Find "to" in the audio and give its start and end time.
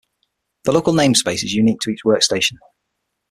1.81-1.91